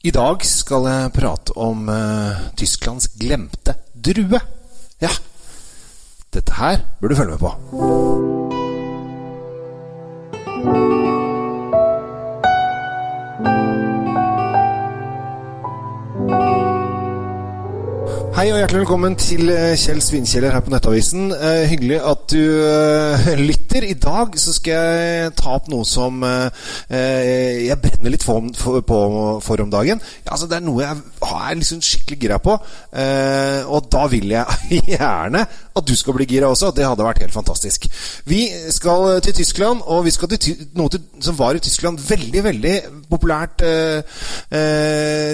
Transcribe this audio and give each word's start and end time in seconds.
I 0.00 0.10
dag 0.16 0.40
skal 0.48 0.86
jeg 0.88 1.10
prate 1.12 1.52
om 1.60 1.84
uh, 1.92 2.38
Tysklands 2.56 3.10
glemte 3.20 3.74
drue. 3.92 4.40
Ja, 4.96 5.12
dette 6.32 6.56
her 6.56 6.86
bør 7.02 7.12
du 7.12 7.20
følge 7.20 7.36
med 7.36 7.44
på. 7.44 8.29
Hei 18.40 18.46
og 18.54 18.56
hjertelig 18.56 18.80
velkommen 18.86 19.14
til 19.20 19.50
eh, 19.52 19.74
Kjell 19.76 19.98
Svinkjeller 20.00 20.54
her 20.54 20.62
på 20.64 20.70
Nettavisen. 20.72 21.26
Eh, 21.28 21.66
hyggelig 21.68 21.98
at 22.08 22.22
du 22.32 22.38
eh, 22.40 23.26
lytter. 23.50 23.84
I 23.84 23.98
dag 24.00 24.32
så 24.40 24.54
skal 24.56 24.78
jeg 24.96 25.34
ta 25.36 25.58
opp 25.58 25.66
noe 25.68 25.84
som 25.84 26.24
eh, 26.24 26.46
eh, 26.88 27.66
jeg 27.66 27.76
brenner 27.82 28.14
litt 28.14 28.24
for, 28.24 28.48
for, 28.56 28.80
på, 28.80 29.00
for 29.44 29.60
om 29.60 29.68
dagen. 29.68 30.00
Ja, 30.24 30.30
altså, 30.32 30.48
det 30.48 30.56
er 30.56 30.64
noe 30.64 30.80
jeg 30.86 31.02
er 31.20 31.58
liksom 31.58 31.82
skikkelig 31.84 32.18
gira 32.22 32.38
på. 32.40 32.54
Eh, 32.96 33.68
og 33.68 33.90
da 33.92 34.06
vil 34.08 34.32
jeg 34.32 34.80
gjerne 34.94 35.44
at 35.44 35.84
du 35.84 35.92
skal 36.00 36.16
bli 36.16 36.28
gira 36.32 36.48
også. 36.48 36.72
Det 36.72 36.88
hadde 36.88 37.04
vært 37.10 37.20
helt 37.26 37.36
fantastisk. 37.36 37.90
Vi 38.24 38.46
skal 38.72 39.20
til 39.20 39.36
Tyskland, 39.36 39.84
og 39.84 40.06
vi 40.08 40.16
skal 40.16 40.32
til 40.32 40.64
noe 40.80 40.88
til, 40.88 41.04
som 41.20 41.36
var 41.36 41.60
i 41.60 41.64
Tyskland 41.68 42.00
veldig, 42.08 42.46
veldig 42.48 42.74
populært 43.12 43.60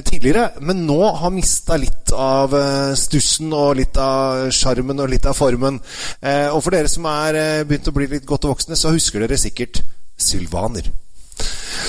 tidligere, 0.07 0.49
men 0.65 0.87
nå 0.89 0.99
har 1.21 1.33
mista 1.35 1.77
litt 1.79 2.11
av 2.17 2.55
stussen 2.99 3.55
og 3.57 3.77
litt 3.81 3.97
av 4.01 4.51
sjarmen 4.55 5.03
og 5.03 5.11
litt 5.13 5.27
av 5.29 5.37
formen. 5.39 5.81
Eh, 6.21 6.49
og 6.51 6.63
for 6.65 6.77
dere 6.77 6.91
som 6.93 7.09
er 7.11 7.41
eh, 7.41 7.65
begynt 7.69 7.91
å 7.91 7.97
bli 7.97 8.11
litt 8.17 8.29
godt 8.29 8.49
voksne, 8.49 8.79
så 8.79 8.95
husker 8.95 9.23
dere 9.23 9.41
sikkert 9.41 9.83
sylvaner. 10.17 10.89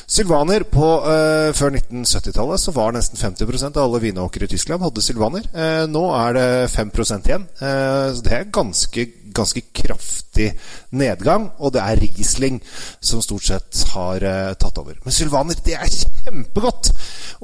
Sylvaner 0.08 0.64
på 0.72 0.88
eh, 1.08 1.50
Før 1.56 1.74
1970-tallet 1.76 2.62
så 2.62 2.74
var 2.76 2.94
nesten 2.96 3.20
50% 3.20 3.78
av 3.78 3.88
alle 3.88 4.02
vinåkere 4.04 4.48
i 4.48 4.52
Tyskland 4.52 4.84
hadde 4.84 5.04
sylvaner. 5.04 5.48
Eh, 5.52 5.84
nå 5.90 6.04
er 6.16 6.38
det 6.38 6.48
5 6.74 6.92
igjen. 7.18 7.48
Eh, 7.60 8.08
så 8.16 8.26
det 8.26 8.36
er 8.36 8.52
ganske, 8.56 9.08
ganske 9.36 9.64
kraftig 9.76 10.52
nedgang. 10.92 11.50
Og 11.60 11.76
det 11.76 11.84
er 11.84 12.00
Riesling 12.04 12.62
som 13.00 13.24
stort 13.24 13.48
sett 13.48 13.84
har 13.94 14.24
tatt 14.60 14.80
over. 14.80 15.00
Men 15.04 15.16
sylvaner, 15.16 15.60
det 15.66 15.76
er 15.76 15.92
kjempegodt! 15.92 16.94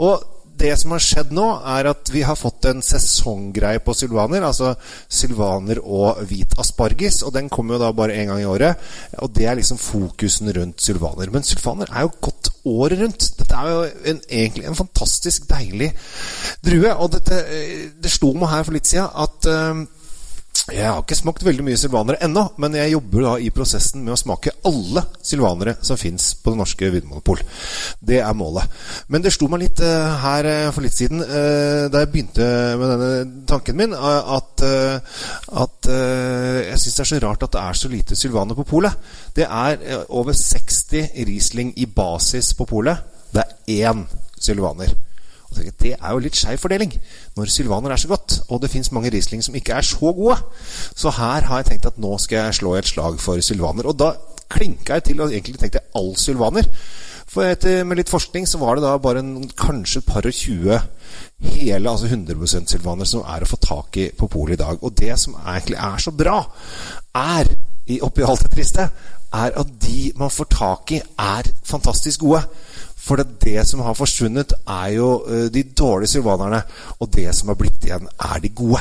Og 0.04 0.43
det 0.64 0.74
som 0.80 0.94
har 0.96 1.04
skjedd 1.04 1.34
nå, 1.36 1.46
er 1.76 1.90
at 1.92 2.10
vi 2.14 2.24
har 2.24 2.40
fått 2.40 2.70
en 2.70 2.82
sesonggreie 2.86 3.82
på 3.84 3.96
sylvaner. 3.98 4.46
Altså 4.48 4.74
sylvaner 5.12 5.82
og 5.84 6.22
hvit 6.30 6.56
asparges. 6.62 7.22
Og 7.28 7.34
den 7.36 7.50
kommer 7.54 7.76
jo 7.76 7.84
da 7.84 7.92
bare 7.96 8.16
én 8.20 8.32
gang 8.32 8.42
i 8.42 8.48
året. 8.50 8.80
Og 9.24 9.34
det 9.36 9.48
er 9.50 9.60
liksom 9.60 9.82
fokusen 9.82 10.52
rundt 10.56 10.84
sylvaner. 10.84 11.32
Men 11.34 11.48
sylvaner 11.48 11.92
er 11.92 12.08
jo 12.08 12.14
godt 12.30 12.54
året 12.70 13.04
rundt. 13.04 13.28
Dette 13.40 13.60
er 13.60 13.74
jo 13.74 13.82
en, 14.14 14.22
egentlig 14.30 14.70
en 14.70 14.80
fantastisk 14.80 15.50
deilig 15.52 15.92
drue. 16.64 16.96
Og 16.96 17.12
dette, 17.18 17.44
det 18.00 18.14
slo 18.14 18.32
meg 18.38 18.54
her 18.54 18.64
for 18.68 18.78
litt 18.78 18.90
siden 18.90 19.12
at 19.26 19.52
uh, 19.52 19.84
jeg 20.72 20.86
har 20.88 21.02
ikke 21.02 21.18
smakt 21.18 21.44
veldig 21.44 21.64
mye 21.68 21.80
sylvanere 21.80 22.22
ennå, 22.24 22.46
men 22.64 22.78
jeg 22.78 22.94
jobber 22.94 23.26
da 23.26 23.32
i 23.44 23.50
prosessen 23.52 24.06
med 24.06 24.14
å 24.14 24.20
smake 24.20 24.54
alle 24.70 25.02
sylvanere 25.20 25.74
som 25.84 26.00
fins 26.00 26.30
på 26.40 26.54
det 26.54 26.60
norske 26.62 26.92
vinmonopol. 26.94 27.42
Det 28.00 28.22
er 28.24 28.38
målet. 28.40 28.72
Men 29.12 29.26
det 29.26 29.34
slo 29.36 29.50
meg 29.52 29.66
litt 29.66 29.84
uh, 29.84 30.16
her 30.24 30.48
uh, 30.48 30.70
for 30.72 30.88
litt 30.88 30.96
siden, 30.96 31.20
uh, 31.20 31.92
da 31.92 32.06
jeg 32.06 32.12
begynte 32.14 32.48
med 32.80 32.94
denne 32.94 33.44
tanken 33.50 33.82
min, 33.82 33.92
at, 33.92 34.64
at 34.64 35.92
jeg 35.92 36.80
syns 36.80 36.96
det 36.96 37.04
er 37.04 37.12
så 37.12 37.24
rart 37.26 37.44
at 37.44 37.58
det 37.58 37.64
er 37.68 37.80
så 37.84 37.92
lite 37.92 38.18
sylvaner 38.18 38.56
på 38.56 38.70
polet. 38.72 39.16
Det 39.36 39.44
er 39.44 40.06
over 40.16 40.32
60 40.32 41.12
Riesling 41.28 41.76
i 41.76 41.92
basis 41.92 42.54
på 42.56 42.70
polet. 42.72 43.04
Det 43.36 43.44
er 43.44 43.92
én 43.92 44.08
sylvaner. 44.40 44.96
Det 45.84 45.94
er 45.98 46.12
jo 46.16 46.22
litt 46.24 46.38
skeiv 46.40 46.62
fordeling 46.64 46.94
når 47.36 47.52
sylvaner 47.52 47.92
er 47.94 48.00
så 48.00 48.12
godt, 48.12 48.38
og 48.48 48.62
det 48.64 48.72
fins 48.72 48.92
mange 48.96 49.12
Riesling 49.12 49.44
som 49.44 49.56
ikke 49.60 49.76
er 49.76 49.86
så 49.86 50.14
gode. 50.16 50.38
Så 50.96 51.12
her 51.12 51.50
har 51.50 51.62
jeg 51.62 51.74
tenkt 51.74 51.90
at 51.90 52.00
nå 52.02 52.16
skal 52.22 52.48
jeg 52.48 52.62
slå 52.62 52.78
et 52.80 52.88
slag 52.88 53.20
for 53.22 53.42
sylvaner. 53.44 53.90
Og 53.92 54.00
da 54.00 54.14
klinka 54.54 55.00
jeg 55.00 55.10
til 55.10 55.24
og 55.24 55.34
egentlig 55.34 55.60
tenkte 55.60 55.82
jeg 55.82 55.92
all 56.00 56.14
sylvaner. 56.20 56.70
For 57.34 57.50
etter, 57.50 57.82
med 57.88 57.98
litt 57.98 58.12
forskning 58.14 58.46
så 58.50 58.60
var 58.62 58.78
det 58.78 58.86
da 58.86 58.94
bare 59.02 59.24
en, 59.24 59.48
kanskje 59.58 60.04
et 60.04 60.10
par 60.10 60.28
og 60.30 60.36
tjue 60.38 60.78
hele, 61.44 61.90
altså 61.90 62.06
100 62.06 62.70
sylvaner 62.70 63.10
som 63.10 63.26
er 63.26 63.44
å 63.44 63.50
få 63.50 63.58
tak 63.64 63.98
i 63.98 64.08
på 64.14 64.30
polet 64.30 64.60
i 64.60 64.62
dag. 64.62 64.78
Og 64.86 64.94
det 65.00 65.18
som 65.20 65.40
egentlig 65.42 65.80
er 65.82 66.04
så 66.04 66.14
bra, 66.14 66.38
er, 67.18 67.50
i 67.90 68.00
oppi 68.06 68.24
alt 68.24 68.46
det 68.46 68.54
triste, 68.54 68.86
er 69.34 69.58
at 69.60 69.72
de 69.82 70.12
man 70.20 70.32
får 70.32 70.52
tak 70.54 70.94
i, 70.94 71.02
er 71.20 71.50
fantastisk 71.66 72.22
gode. 72.22 72.44
For 73.04 73.20
det, 73.20 73.28
det, 73.44 73.60
som 73.68 73.84
har 73.84 73.98
forsvunnet, 74.00 74.56
er 74.64 74.96
jo 74.96 75.10
uh, 75.28 75.46
de 75.52 75.64
dårlige 75.64 76.16
sylvanerne. 76.16 76.64
Og 77.00 77.12
det 77.14 77.28
som 77.36 77.52
har 77.52 77.60
blitt 77.60 77.84
igjen, 77.84 78.08
er 78.08 78.40
de 78.44 78.52
gode. 78.56 78.80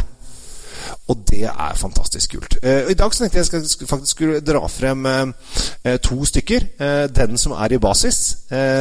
Og 1.11 1.19
det 1.29 1.45
er 1.51 1.79
fantastisk 1.79 2.37
kult. 2.37 2.57
Uh, 2.63 2.91
I 2.91 2.99
dag 2.99 3.15
så 3.15 3.25
tenkte 3.25 3.41
jeg 3.41 3.51
skal, 3.51 3.69
skal 3.69 3.91
faktisk 3.91 4.17
skulle 4.17 4.43
dra 4.47 4.63
frem 4.71 5.07
uh, 5.07 5.95
to 6.03 6.25
stykker. 6.25 6.69
den 7.13 7.39
som 7.39 7.53
er 7.53 7.73
i 7.73 7.79
basis, 7.79 8.37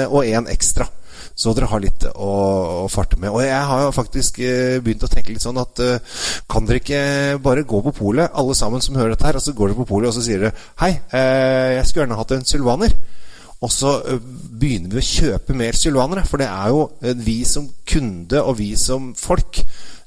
og 0.10 0.26
en 0.26 0.48
ekstra. 0.48 0.86
Så 1.36 1.54
dere 1.56 1.70
har 1.70 1.82
litt 1.82 2.04
å, 2.12 2.32
å, 2.84 2.88
farte 2.92 3.18
med. 3.18 3.32
Og 3.32 3.42
jeg 3.42 3.66
har 3.70 3.84
jo 3.86 3.94
faktisk 3.96 4.38
begynt 4.84 5.04
å 5.06 5.10
tenke 5.10 5.32
litt 5.32 5.42
sånn 5.42 5.58
at 5.62 5.80
kan 6.50 6.68
dere 6.68 6.82
ikke 6.82 7.02
bare 7.42 7.64
gå 7.66 7.82
på 7.88 7.94
polet, 7.98 8.30
alle 8.34 8.56
sammen 8.58 8.84
som 8.84 8.98
hører 9.00 9.16
dette 9.16 9.26
her, 9.26 9.40
og 9.40 9.46
så 9.46 9.56
går 9.56 9.72
dere 9.72 9.80
på 9.80 9.88
polet 9.94 10.12
og 10.12 10.18
så 10.18 10.26
sier 10.26 10.44
dere 10.44 10.54
Hei, 10.82 10.92
jeg 11.78 11.88
skulle 11.88 12.06
gjerne 12.06 12.20
hatt 12.20 12.36
en 12.36 12.48
sylvaner. 12.52 12.98
Og 13.62 13.70
så 13.70 13.92
begynner 14.58 14.96
vi 14.96 15.02
å 15.02 15.06
kjøpe 15.06 15.56
mer 15.58 15.78
sylvanere. 15.78 16.26
For 16.26 16.42
det 16.42 16.48
er 16.50 16.72
jo 16.74 16.88
vi 17.22 17.42
som 17.46 17.68
kunde 17.88 18.42
og 18.42 18.58
vi 18.58 18.72
som 18.80 19.12
folk 19.18 19.62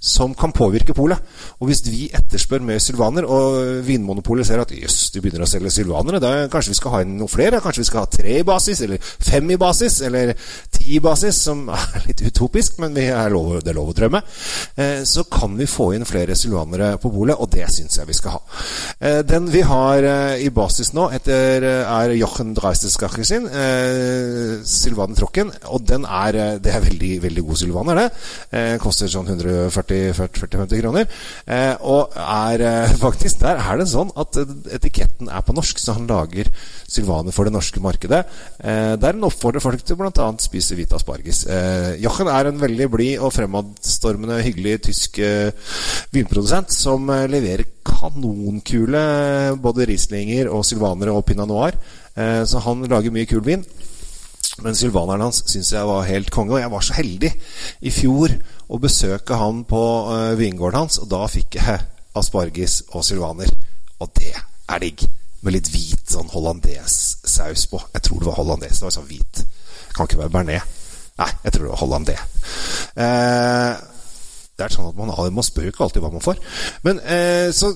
som 0.04 0.34
kan 0.36 0.52
påvirke 0.52 0.94
polet. 0.94 1.20
Og 1.62 1.70
hvis 1.70 1.80
vi 1.88 2.10
etterspør 2.12 2.64
mer 2.66 2.80
sylvaner, 2.82 3.24
og 3.24 3.80
Vinmonopolet 3.86 4.46
ser 4.46 4.60
at 4.60 4.72
jøss, 4.76 5.08
de 5.14 5.22
begynner 5.24 5.46
å 5.46 5.48
selge 5.48 5.72
sylvanere, 5.72 6.20
da 6.20 6.32
kanskje 6.52 6.74
vi 6.74 6.78
skal 6.78 6.92
ha 6.92 7.00
inn 7.04 7.14
noen 7.16 7.32
flere? 7.32 7.62
Kanskje 7.64 7.80
vi 7.80 7.88
skal 7.88 8.04
ha 8.04 8.10
tre 8.12 8.34
i 8.42 8.44
basis, 8.44 8.82
eller 8.84 9.00
fem 9.00 9.48
i 9.54 9.58
basis, 9.60 10.00
eller 10.04 10.34
ti 10.74 10.98
i 10.98 11.00
basis, 11.04 11.38
som 11.46 11.62
er 11.72 12.04
litt 12.04 12.20
utopisk, 12.26 12.76
men 12.84 12.98
er 13.00 13.32
lov, 13.32 13.56
det 13.64 13.72
er 13.72 13.78
lov 13.78 13.94
å 13.94 13.96
drømme. 13.96 14.20
Eh, 14.76 15.00
så 15.08 15.24
kan 15.32 15.56
vi 15.56 15.68
få 15.70 15.94
inn 15.96 16.04
flere 16.08 16.36
sylvanere 16.36 16.98
på 17.00 17.12
polet, 17.14 17.40
og 17.40 17.48
det 17.54 17.70
syns 17.72 17.96
jeg 18.00 18.10
vi 18.10 18.18
skal 18.18 18.36
ha. 18.36 18.42
Eh, 18.98 19.22
den 19.24 19.48
vi 19.54 19.64
har 19.64 20.04
eh, 20.10 20.44
i 20.44 20.52
basis 20.52 20.92
nå, 20.92 21.08
heter, 21.14 21.64
er 21.80 22.16
Jochen 22.18 22.52
Dreisterskacher 22.56 23.24
sin, 23.24 23.48
Sylvaner 24.68 25.16
Tråkken, 25.16 25.50
og 25.72 25.88
den 25.88 26.04
er, 26.04 26.58
det 26.60 26.76
er 26.76 26.84
veldig, 26.84 27.14
veldig 27.24 27.48
god 27.48 27.60
sylvaner, 27.62 28.04
det. 28.04 28.62
Koster 28.82 29.08
sånn 29.10 29.28
140 29.30 29.93
40-50 30.16 30.82
kroner. 30.82 31.08
Eh, 31.46 31.74
og 31.80 32.14
er 32.18 32.64
eh, 32.64 32.96
faktisk 33.04 33.40
Der 33.42 33.60
er 33.60 33.80
det 33.80 33.88
sånn 33.90 34.12
at 34.18 34.38
etiketten 34.76 35.30
er 35.30 35.44
på 35.44 35.54
norsk, 35.56 35.80
så 35.80 35.96
han 35.98 36.08
lager 36.10 36.50
sylvaner 36.90 37.34
for 37.34 37.48
det 37.48 37.54
norske 37.54 37.82
markedet. 37.82 38.24
Eh, 38.60 38.94
der 39.00 39.16
han 39.16 39.26
oppfordrer 39.26 39.64
folk 39.64 39.84
til 39.84 39.98
bl.a. 40.00 40.28
spise 40.42 40.76
hvit 40.78 40.92
asparges. 40.96 41.44
Eh, 41.50 41.94
Jochen 42.04 42.30
er 42.30 42.50
en 42.50 42.60
veldig 42.60 42.90
blid 42.92 43.24
og 43.24 43.34
fremadstormende, 43.36 44.42
hyggelig 44.44 44.80
tysk 44.88 45.20
eh, 45.22 45.50
vinprodusent 46.14 46.72
som 46.74 47.08
eh, 47.12 47.26
leverer 47.30 47.66
kanonkule 47.84 49.04
både 49.60 49.88
Rieslinger 49.90 50.48
og 50.52 50.64
sylvanere 50.66 51.12
og 51.12 51.26
pinot 51.28 51.48
noir. 51.48 51.76
så 52.14 52.60
han 52.62 52.84
lager 52.88 53.12
mye 53.12 53.26
kul 53.28 53.42
vin. 53.44 53.64
Men 54.62 54.76
sylvaneren 54.78 55.24
hans 55.26 55.42
syns 55.50 55.72
jeg 55.74 55.88
var 55.88 56.06
helt 56.06 56.30
konge. 56.34 56.54
Og 56.54 56.62
jeg 56.62 56.70
var 56.70 56.84
så 56.84 56.96
heldig 56.98 57.32
i 57.82 57.92
fjor 57.94 58.36
å 58.70 58.78
besøke 58.82 59.38
han 59.40 59.64
på 59.68 59.82
uh, 60.10 60.36
vingården 60.38 60.84
hans, 60.84 61.00
og 61.02 61.10
da 61.10 61.24
fikk 61.30 61.58
jeg 61.58 61.82
asparges 62.14 62.82
og 62.92 63.04
sylvaner. 63.06 63.50
Og 63.98 64.14
det 64.20 64.32
er 64.34 64.84
digg. 64.84 65.04
Med 65.44 65.58
litt 65.58 65.68
hvit 65.68 66.08
sånn 66.08 66.30
hollandes-saus 66.32 67.66
på. 67.68 67.82
Jeg 67.92 68.06
tror 68.06 68.22
det 68.22 68.30
var 68.30 68.38
hollandes. 68.38 68.78
Det 68.78 68.86
var 68.86 68.94
sånn 68.94 69.10
hvit. 69.10 69.42
Kan 69.92 70.08
ikke 70.08 70.22
være 70.22 70.32
bearnés. 70.32 70.70
Nei, 71.14 71.28
jeg 71.44 71.52
tror 71.54 71.66
det 71.66 71.70
var 71.70 71.78
hollandé. 71.78 72.14
Det 72.96 73.10
er 74.64 74.74
sånn 74.74 74.90
at 74.90 74.98
man, 74.98 75.12
man 75.34 75.46
spør 75.46 75.70
ikke 75.70 75.84
alltid 75.86 76.04
hva 76.04 76.12
man 76.14 76.24
får. 76.24 76.40
Men 76.86 77.00
eh, 77.04 77.50
så 77.54 77.72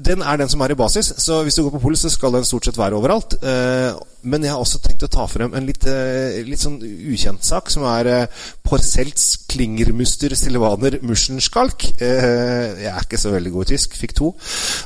Den 0.00 0.22
er 0.22 0.40
den 0.40 0.50
som 0.52 0.62
er 0.64 0.74
i 0.74 0.78
basis. 0.78 1.12
Så 1.22 1.42
hvis 1.46 1.58
du 1.58 1.64
går 1.64 1.76
på 1.76 1.84
polet, 1.86 2.00
så 2.00 2.10
skal 2.12 2.34
den 2.36 2.48
stort 2.48 2.68
sett 2.68 2.78
være 2.80 2.98
overalt. 2.98 3.36
Eh, 3.42 3.98
men 4.22 4.44
jeg 4.44 4.52
har 4.52 4.60
også 4.60 4.80
tenkt 4.84 5.04
å 5.06 5.10
ta 5.12 5.24
frem 5.30 5.54
en 5.56 5.66
litt, 5.68 5.86
eh, 5.88 6.40
litt 6.44 6.60
sånn 6.60 6.78
ukjent 6.82 7.44
sak, 7.46 7.70
som 7.72 7.86
er 7.88 8.10
eh, 8.10 8.42
Porcelts 8.66 9.46
Klingermuster 9.50 10.34
Silvaner 10.36 10.98
Muschenskalk. 11.06 11.86
Eh, 12.02 12.84
jeg 12.84 12.90
er 12.92 13.06
ikke 13.06 13.20
så 13.20 13.32
veldig 13.32 13.54
god 13.54 13.68
i 13.68 13.72
tysk. 13.74 13.96
Fikk 13.96 14.16
to 14.18 14.34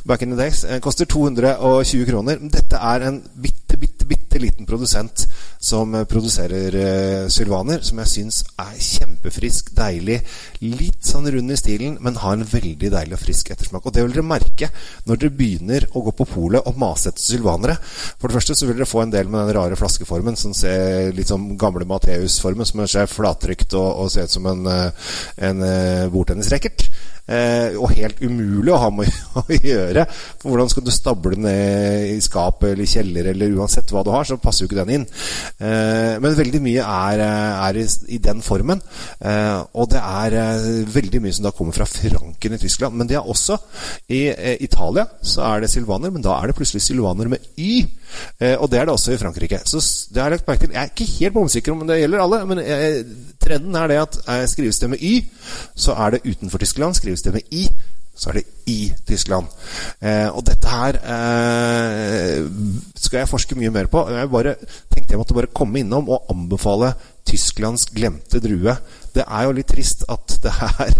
back 0.07 0.23
in 0.23 0.35
the 0.35 0.39
days. 0.39 0.63
Eh, 0.65 0.79
koster 0.85 1.09
220 1.11 2.07
kroner. 2.11 2.39
Dette 2.55 2.79
er 2.79 3.09
en 3.09 3.21
bitte, 3.35 3.79
bitte, 3.81 4.07
bitte 4.07 4.43
liten 4.43 4.71
produsent 4.71 5.27
som 5.59 5.95
produserer 6.09 7.29
sylvaner, 7.33 7.81
som 7.87 8.01
jeg 8.03 8.11
syns 8.11 8.43
er 8.61 8.75
kjempefrisk, 8.77 9.71
deilig. 9.77 10.21
Litt 10.65 11.07
sånn 11.07 11.29
rund 11.33 11.55
i 11.55 11.59
stilen, 11.59 11.97
men 12.05 12.19
har 12.21 12.37
en 12.37 12.47
veldig 12.49 12.91
deilig 12.93 13.17
og 13.17 13.23
frisk 13.23 13.53
ettersmak. 13.55 13.87
Og 13.87 13.95
det 13.95 14.05
vil 14.05 14.17
dere 14.17 14.27
merke 14.29 14.71
når 15.09 15.21
dere 15.21 15.37
begynner 15.39 15.89
å 15.93 16.05
gå 16.05 16.15
på 16.19 16.29
polet 16.35 16.69
og 16.69 16.79
mase 16.81 17.11
etter 17.11 17.25
sylvanere. 17.25 17.79
For 18.19 18.29
det 18.29 18.39
første 18.39 18.59
så 18.59 18.69
vil 18.69 18.79
dere 18.79 18.91
få 18.91 19.05
en 19.05 19.15
del 19.15 19.31
med 19.31 19.47
den 19.47 19.57
rare 19.57 19.79
flaskeformen 19.81 20.39
som 20.41 20.55
ser 20.57 21.13
litt 21.17 21.33
som 21.33 21.53
gamle 21.61 21.89
Matheus-formen, 21.89 22.69
som 22.69 22.85
er 22.85 23.11
flattrykt 23.11 23.77
og, 23.79 23.89
og 24.05 24.13
ser 24.13 24.29
ut 24.29 24.37
som 24.37 24.53
en, 24.53 24.65
eh, 24.71 25.11
en, 25.49 25.65
en 25.65 26.15
bordtennisracket. 26.15 26.89
Eh, 27.25 27.73
og 27.81 27.95
helt 27.97 28.19
umulig 28.21 28.69
å 28.75 28.81
ha 28.83 28.91
med 28.93 29.09
å 29.41 29.45
gjøre. 29.71 30.05
For 30.41 30.53
hvordan 30.53 30.69
skal 30.73 30.85
du 30.85 30.93
stable 30.93 31.39
ned 31.41 32.11
i 32.13 32.19
skapet 32.25 32.75
eller 32.75 32.85
i 32.85 32.91
kjeller 32.91 33.31
eller 33.33 33.57
uansett 33.57 33.95
hva 33.95 34.03
du 34.05 34.13
har, 34.13 34.29
så 34.29 34.37
passer 34.41 34.65
jo 34.65 34.71
ikke 34.71 34.83
den 34.83 34.99
inn. 34.99 35.07
Eh, 35.59 36.15
men 36.23 36.37
veldig 36.39 36.61
mye 36.65 36.85
er, 36.85 37.23
er 37.25 37.79
i, 37.81 38.19
den 38.23 38.43
formen. 38.45 38.83
Eh, 39.21 39.61
og 39.75 39.91
det 39.93 40.01
er 40.01 40.37
eh, 40.41 40.69
veldig 40.95 41.23
mye 41.25 41.35
som 41.37 41.47
da 41.47 41.55
kommer 41.55 41.77
fra 41.77 41.89
Franken 41.89 42.57
i 42.57 42.61
Tyskland. 42.63 42.97
Men 42.99 43.11
det 43.11 43.19
er 43.19 43.29
også 43.35 43.59
i 44.09 44.27
eh, 44.33 44.57
Italia 44.65 45.07
så 45.23 45.45
er 45.49 45.65
det 45.65 45.73
silvaner, 45.73 46.13
men 46.15 46.25
da 46.25 46.39
er 46.39 46.51
det 46.51 46.59
plutselig 46.59 46.83
silvaner 46.85 47.31
med 47.33 47.45
Y. 47.59 47.85
Eh, 48.41 48.57
og 48.59 48.71
det 48.71 48.81
er 48.81 48.89
det 48.89 48.97
også 48.97 49.15
i 49.15 49.21
Frankrike. 49.21 49.63
Så 49.65 49.83
det 50.15 50.23
har 50.23 50.31
jeg 50.31 50.39
lagt 50.39 50.49
merke 50.49 50.67
til. 50.67 50.75
Jeg 50.75 50.83
er 50.83 50.93
ikke 50.93 51.11
helt 51.19 51.39
bombesikker 51.39 51.75
om 51.75 51.87
det 51.89 52.01
gjelder 52.01 52.25
alle, 52.25 52.43
men 52.51 52.63
trenden 53.43 53.75
er 53.79 53.91
det 53.91 54.01
at 54.03 54.51
skrives 54.51 54.79
det 54.81 54.91
med 54.91 55.03
Y, 55.03 55.15
så 55.75 55.97
er 55.99 56.17
det 56.17 56.25
utenfor 56.25 56.63
Tyskland. 56.63 56.95
Skrives 56.95 57.23
det 57.23 57.33
med 57.35 57.53
I, 57.53 57.67
så 58.15 58.31
er 58.31 58.39
det 58.39 58.45
i 58.71 58.79
Tyskland. 59.07 59.51
Eh, 60.01 60.29
og 60.31 60.45
dette 60.47 60.71
her 60.71 60.99
eh, 61.03 62.47
skal 62.95 63.23
jeg 63.23 63.31
forske 63.31 63.59
mye 63.59 63.73
mer 63.75 63.91
på. 63.91 64.07
Jeg 64.15 64.31
bare 64.33 64.57
tenkte 64.93 65.15
jeg 65.15 65.21
måtte 65.21 65.37
bare 65.37 65.53
komme 65.53 65.83
innom 65.83 66.09
og 66.15 66.31
anbefale 66.33 66.95
Tysklands 67.27 67.89
glemte 67.91 68.41
drue. 68.45 68.77
Det 69.15 69.25
er 69.27 69.47
jo 69.47 69.57
litt 69.57 69.71
trist 69.73 70.07
at 70.09 70.39
det 70.43 70.59
her 70.61 70.99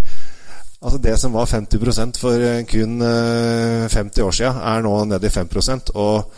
Altså 0.85 0.99
Det 0.99 1.15
som 1.21 1.33
var 1.33 1.47
50% 1.49 2.19
for 2.21 2.43
eh, 2.45 2.65
kun 2.69 2.99
50 3.01 4.21
eh, 4.21 4.27
år 4.27 4.35
siden, 4.37 4.57
er 4.61 4.83
nå 4.85 4.93
nede 5.09 5.27
i 5.27 5.33
5% 5.33 5.95
Og 5.95 6.33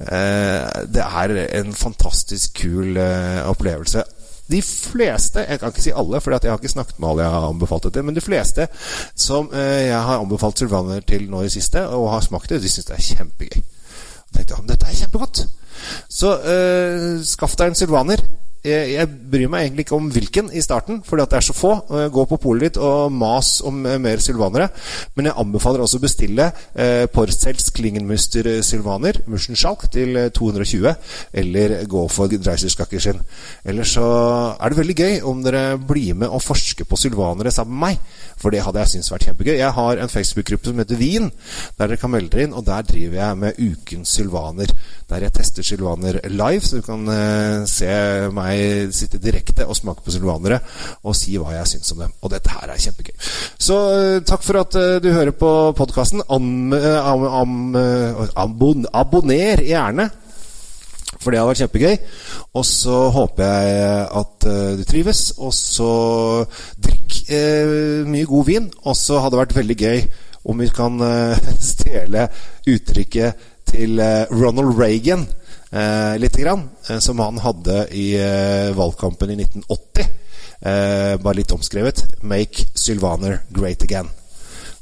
eh, 0.00 0.86
det 0.90 1.04
er 1.04 1.36
en 1.60 1.70
fantastisk 1.74 2.58
kul 2.64 2.96
eh, 2.96 3.46
opplevelse. 3.46 4.02
De 4.52 4.60
fleste, 4.62 5.46
jeg 5.48 5.60
kan 5.60 5.72
ikke 5.72 5.84
si 5.84 5.94
alle, 5.96 6.20
for 6.20 6.36
jeg 6.36 6.52
har 6.52 6.60
ikke 6.60 6.74
snakket 6.74 7.00
med 7.00 7.08
alle 7.08 7.24
jeg 7.24 7.34
har 7.34 7.48
anbefalt 7.48 7.88
det 7.88 7.94
til, 7.96 8.04
men 8.04 8.18
de 8.18 8.24
fleste 8.24 8.68
som 9.16 9.48
eh, 9.56 9.88
jeg 9.88 10.02
har 10.08 10.20
anbefalt 10.20 10.60
sylvaner 10.60 11.00
til 11.08 11.24
nå 11.32 11.42
i 11.46 11.52
siste, 11.52 11.86
og 11.88 12.10
har 12.12 12.24
smakt 12.26 12.52
det, 12.52 12.60
de 12.62 12.70
syns 12.70 12.90
det 12.90 12.98
er 12.98 13.08
kjempegøy. 13.08 13.62
Jeg 13.62 14.36
tenkte 14.36 14.56
ja, 14.58 14.68
dette 14.68 14.88
er 14.88 15.00
kjempegodt. 15.00 15.44
Så 16.12 16.36
eh, 16.52 17.20
skaff 17.26 17.56
deg 17.58 17.72
en 17.72 17.78
sylvaner 17.78 18.22
jeg, 18.62 18.92
jeg, 18.94 19.08
bryr 19.32 19.48
meg 19.50 19.64
egentlig 19.64 19.84
ikke 19.86 19.96
om 19.96 20.08
hvilken 20.14 20.50
i 20.54 20.62
starten, 20.62 21.00
fordi 21.02 21.24
at 21.24 21.32
det 21.32 21.38
er 21.40 21.46
så 21.48 21.54
få. 21.56 21.72
Gå 22.14 22.24
på 22.30 22.38
polet 22.42 22.68
ditt 22.68 22.78
og 22.78 23.10
mas 23.10 23.56
om 23.66 23.80
eh, 23.86 23.98
mer 23.98 24.22
sylvanere. 24.22 24.68
Men 25.16 25.28
jeg 25.28 25.38
anbefaler 25.42 25.82
også 25.82 25.98
å 25.98 26.04
bestille 26.04 26.46
eh, 26.78 27.08
Porcels 27.10 27.72
Klingenmuster 27.74 28.46
sylvaner, 28.62 29.18
Muschenschalk, 29.26 29.88
til 29.90 30.14
220. 30.30 30.86
Eh, 30.92 31.16
eller 31.42 31.74
gå 31.90 32.04
for 32.12 32.30
Dreiserskakkersen. 32.30 33.18
Ellers 33.66 33.96
så 33.96 34.06
er 34.54 34.70
det 34.70 34.78
veldig 34.78 34.98
gøy 34.98 35.18
om 35.26 35.42
dere 35.42 35.64
blir 35.82 36.14
med 36.22 36.30
og 36.30 36.44
forsker 36.44 36.86
på 36.86 37.00
sylvanere 37.00 37.50
sammen 37.54 37.74
med 37.74 37.82
meg. 37.82 38.22
For 38.38 38.54
det 38.54 38.62
hadde 38.62 38.82
jeg 38.82 38.94
syntes 38.94 39.10
vært 39.10 39.26
kjempegøy. 39.26 39.56
Jeg 39.58 39.74
har 39.74 39.98
en 39.98 40.12
Facebook-gruppe 40.12 40.70
som 40.70 40.78
heter 40.82 40.98
Wien, 41.02 41.28
der 41.78 41.90
dere 41.90 41.98
kan 41.98 42.14
melde 42.14 42.30
dere 42.36 42.46
inn. 42.46 42.54
Og 42.54 42.66
der 42.66 42.86
driver 42.86 43.18
jeg 43.18 43.42
med 43.42 43.58
Ukens 43.58 44.14
sylvaner. 44.18 44.70
Der 45.10 45.26
jeg 45.26 45.34
tester 45.34 45.66
sylvaner 45.66 46.22
live, 46.30 46.62
så 46.62 46.78
du 46.78 46.86
kan 46.86 47.10
eh, 47.10 47.66
se 47.70 47.90
meg 48.34 48.51
meg 48.52 48.94
sitte 48.94 49.20
direkte 49.22 49.66
og 49.66 49.76
smake 49.76 50.04
på 50.04 50.12
silvanere 50.14 50.60
og 51.02 51.16
si 51.16 51.36
hva 51.40 51.56
jeg 51.56 51.74
syns 51.74 51.92
om 51.94 52.02
dem. 52.04 52.14
Og 52.22 52.32
dette 52.32 52.52
her 52.52 52.70
er 52.70 52.80
kjempegøy. 52.80 53.14
Så 53.60 53.76
uh, 53.76 54.18
takk 54.26 54.44
for 54.44 54.62
at 54.62 54.76
uh, 54.78 54.96
du 55.02 55.10
hører 55.12 55.34
på 55.36 55.52
podkasten. 55.78 56.24
Uh, 56.26 57.12
abonner 59.02 59.64
gjerne. 59.66 60.10
For 61.22 61.30
det 61.30 61.38
har 61.38 61.46
vært 61.46 61.62
kjempegøy. 61.62 61.96
Og 62.58 62.66
så 62.66 62.98
håper 63.14 63.46
jeg 63.46 64.06
at 64.22 64.48
du 64.78 64.82
trives. 64.88 65.20
Og 65.38 65.52
så 65.54 65.92
drikk 66.82 67.20
mye 68.10 68.26
god 68.26 68.48
vin. 68.48 68.66
Og 68.82 68.96
så 68.98 69.20
hadde 69.20 69.36
det 69.36 69.42
vært 69.44 69.58
veldig 69.60 69.78
gøy 69.78 70.02
om 70.50 70.58
vi 70.58 70.66
kan 70.74 70.98
stjele 71.72 72.26
uttrykket 72.66 73.46
til 73.70 74.02
Ronald 74.34 74.74
Reagan 74.74 75.22
eh, 75.72 76.18
lite 76.18 76.40
grann, 76.40 76.68
eh, 76.88 76.98
som 76.98 77.18
han 77.18 77.38
hadde 77.38 77.86
i 77.90 78.20
eh, 78.20 78.76
valgkampen 78.76 79.30
i 79.30 79.36
1980. 79.36 80.06
Eh, 80.60 81.16
bare 81.16 81.34
litt 81.34 81.52
omskrevet. 81.52 82.04
'Make 82.20 82.64
Sylvaner 82.74 83.38
great 83.48 83.82
again'. 83.82 84.08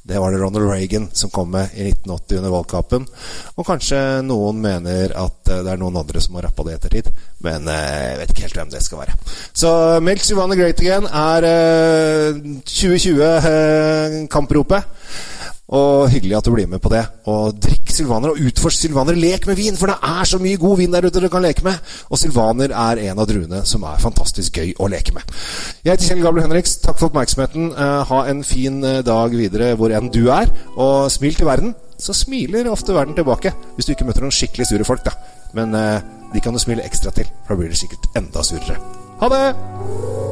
Det 0.03 0.19
var 0.19 0.33
det 0.33 0.39
Ronald 0.39 0.71
Reagan 0.71 1.09
som 1.13 1.31
kom 1.31 1.51
med 1.51 1.69
i 1.75 1.91
1980 1.91 2.37
under 2.37 2.51
valgkampen. 2.51 3.07
Og 3.55 3.67
kanskje 3.67 4.23
noen 4.25 4.61
mener 4.61 5.13
at 5.15 5.45
det 5.45 5.71
er 5.71 5.77
noen 5.77 5.97
andre 5.97 6.21
som 6.21 6.35
har 6.35 6.43
rappa 6.49 6.63
det 6.65 6.73
i 6.73 6.75
ettertid. 6.75 7.09
Men 7.45 7.69
jeg 7.69 8.19
vet 8.19 8.31
ikke 8.31 8.43
helt 8.43 8.57
hvem 8.57 8.71
det 8.71 8.83
skal 8.83 8.99
være. 8.99 9.15
Så 9.53 10.01
'Make 10.01 10.25
Sylvaner 10.25 10.57
great 10.57 10.81
again' 10.81 11.07
er 11.07 11.43
2020-kampropet. 12.65 14.83
Og 15.71 16.11
hyggelig 16.11 16.35
at 16.39 16.47
du 16.47 16.51
blir 16.55 16.67
med 16.71 16.83
på 16.83 16.91
det. 16.91 17.03
Og 17.31 17.55
drikk 17.63 17.93
sylvaner, 17.95 18.33
og 18.33 18.49
utforsk 18.51 18.87
sylvaner. 18.87 19.19
Lek 19.19 19.47
med 19.47 19.59
vin, 19.59 19.77
for 19.79 19.93
det 19.93 19.99
er 20.03 20.27
så 20.27 20.41
mye 20.43 20.59
god 20.61 20.81
vin 20.81 20.95
der 20.95 21.07
ute 21.07 21.23
du 21.23 21.29
kan 21.31 21.45
leke 21.45 21.65
med. 21.67 21.79
Og 22.11 22.19
sylvaner 22.19 22.75
er 22.75 23.03
en 23.07 23.23
av 23.23 23.29
druene 23.31 23.63
som 23.69 23.85
er 23.87 24.03
fantastisk 24.03 24.59
gøy 24.59 24.73
å 24.83 24.89
leke 24.91 25.15
med. 25.15 25.37
Jeg 25.85 25.95
heter 25.95 26.09
Kjell 26.09 26.25
Gabriel 26.25 26.49
Henriks. 26.49 26.79
Takk 26.83 26.99
for 26.99 27.11
oppmerksomheten. 27.11 27.71
Uh, 27.77 28.01
ha 28.11 28.25
en 28.33 28.43
fin 28.47 28.83
uh, 28.83 29.01
dag 29.07 29.37
videre 29.37 29.75
hvor 29.79 29.95
enn 29.95 30.11
du 30.11 30.25
er. 30.35 30.51
Og 30.75 31.11
smil 31.13 31.39
til 31.39 31.51
verden. 31.51 31.77
Så 32.01 32.17
smiler 32.17 32.71
ofte 32.73 32.97
verden 32.97 33.15
tilbake. 33.19 33.55
Hvis 33.77 33.87
du 33.87 33.95
ikke 33.95 34.09
møter 34.09 34.27
noen 34.27 34.35
skikkelig 34.35 34.71
sure 34.73 34.89
folk, 34.89 35.07
da. 35.07 35.15
Men 35.55 35.77
uh, 35.77 36.01
de 36.35 36.43
kan 36.43 36.55
du 36.55 36.63
smile 36.63 36.87
ekstra 36.87 37.15
til, 37.15 37.31
for 37.45 37.55
da 37.55 37.63
blir 37.63 37.75
det 37.75 37.79
sikkert 37.83 38.11
enda 38.19 38.47
surere. 38.47 38.79
Ha 39.21 39.33
det! 39.35 40.30